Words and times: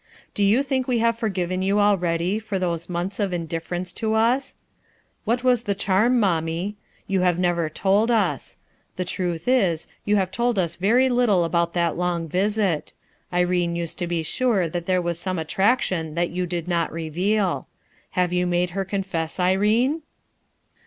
Do 0.33 0.41
you 0.41 0.63
think 0.63 0.87
we 0.87 0.97
have 0.97 1.19
forgiven 1.19 1.61
you 1.61 1.79
already 1.79 2.39
for 2.39 2.57
those 2.57 2.89
months 2.89 3.19
of 3.19 3.31
indifference 3.31 3.93
to 3.93 4.15
us? 4.15 4.55
What 5.25 5.43
was 5.43 5.61
the 5.61 5.75
charm, 5.75 6.19
mommie? 6.19 6.75
You 7.05 7.21
have 7.21 7.37
never 7.37 7.69
told 7.69 8.09
us. 8.09 8.57
The 8.95 9.05
truth 9.05 9.47
is, 9.47 9.85
you 10.03 10.15
have 10.15 10.31
told 10.31 10.57
us 10.57 10.75
very 10.75 11.07
little 11.07 11.43
about 11.43 11.75
that 11.75 11.97
long 11.97 12.27
visit. 12.27 12.93
Irene 13.31 13.75
used 13.75 13.99
to 13.99 14.07
be 14.07 14.23
sure 14.23 14.67
that 14.67 14.87
there 14.87 15.03
was 15.03 15.19
some 15.19 15.37
attrac 15.37 15.81
tion 15.81 16.15
that 16.15 16.31
you 16.31 16.47
did 16.47 16.67
not 16.67 16.91
reveal. 16.91 17.67
Have 18.17 18.33
you 18.33 18.47
made 18.47 18.71
her 18.71 18.83
confess, 18.83 19.39
Irene?" 19.39 20.01